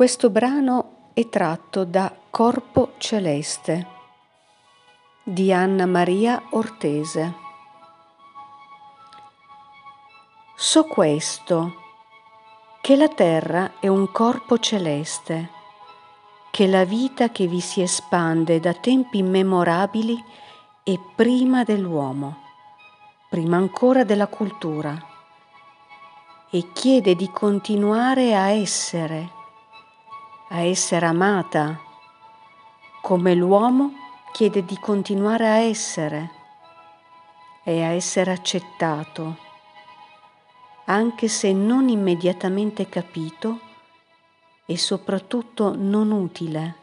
Questo 0.00 0.30
brano 0.30 1.10
è 1.12 1.28
tratto 1.28 1.84
da 1.84 2.10
Corpo 2.30 2.94
Celeste 2.96 3.86
di 5.22 5.52
Anna 5.52 5.84
Maria 5.84 6.42
Ortese. 6.52 7.34
So 10.56 10.84
questo, 10.84 11.74
che 12.80 12.96
la 12.96 13.08
terra 13.08 13.72
è 13.78 13.88
un 13.88 14.10
corpo 14.10 14.58
celeste, 14.58 15.50
che 16.50 16.66
la 16.66 16.84
vita 16.84 17.28
che 17.28 17.46
vi 17.46 17.60
si 17.60 17.82
espande 17.82 18.58
da 18.58 18.72
tempi 18.72 19.18
immemorabili 19.18 20.16
è 20.82 20.98
prima 21.14 21.62
dell'uomo, 21.62 22.38
prima 23.28 23.58
ancora 23.58 24.04
della 24.04 24.28
cultura, 24.28 24.98
e 26.48 26.72
chiede 26.72 27.14
di 27.14 27.30
continuare 27.30 28.34
a 28.34 28.48
essere 28.48 29.36
a 30.52 30.62
essere 30.62 31.06
amata, 31.06 31.78
come 33.00 33.34
l'uomo 33.34 33.92
chiede 34.32 34.64
di 34.64 34.76
continuare 34.78 35.46
a 35.46 35.58
essere 35.58 36.30
e 37.62 37.84
a 37.84 37.90
essere 37.90 38.32
accettato, 38.32 39.36
anche 40.86 41.28
se 41.28 41.52
non 41.52 41.88
immediatamente 41.88 42.88
capito 42.88 43.60
e 44.66 44.76
soprattutto 44.76 45.76
non 45.76 46.10
utile. 46.10 46.74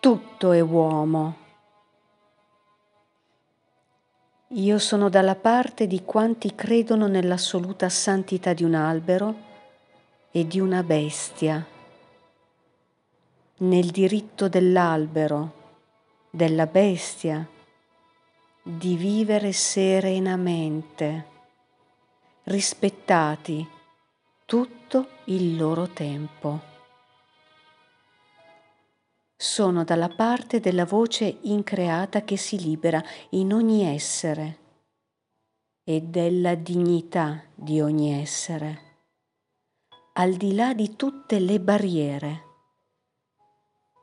Tutto 0.00 0.52
è 0.52 0.60
uomo. 0.60 1.36
Io 4.54 4.78
sono 4.78 5.10
dalla 5.10 5.34
parte 5.34 5.86
di 5.86 6.02
quanti 6.02 6.54
credono 6.54 7.06
nell'assoluta 7.08 7.90
santità 7.90 8.54
di 8.54 8.64
un 8.64 8.74
albero 8.74 9.48
e 10.32 10.46
di 10.46 10.60
una 10.60 10.84
bestia, 10.84 11.66
nel 13.58 13.86
diritto 13.90 14.48
dell'albero, 14.48 15.52
della 16.30 16.66
bestia, 16.66 17.46
di 18.62 18.94
vivere 18.94 19.52
serenamente, 19.52 21.26
rispettati 22.44 23.68
tutto 24.44 25.08
il 25.24 25.56
loro 25.56 25.88
tempo. 25.88 26.68
Sono 29.34 29.82
dalla 29.82 30.08
parte 30.08 30.60
della 30.60 30.84
voce 30.84 31.38
increata 31.42 32.22
che 32.22 32.36
si 32.36 32.60
libera 32.60 33.02
in 33.30 33.52
ogni 33.52 33.84
essere 33.84 34.58
e 35.82 36.02
della 36.02 36.54
dignità 36.54 37.42
di 37.54 37.80
ogni 37.80 38.12
essere 38.20 38.89
al 40.20 40.34
di 40.34 40.54
là 40.54 40.74
di 40.74 40.96
tutte 40.96 41.38
le 41.38 41.58
barriere 41.60 42.44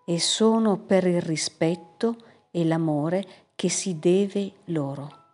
e 0.03 0.19
sono 0.19 0.79
per 0.79 1.05
il 1.05 1.21
rispetto 1.21 2.17
e 2.49 2.65
l'amore 2.65 3.51
che 3.53 3.69
si 3.69 3.99
deve 3.99 4.53
loro. 4.65 5.26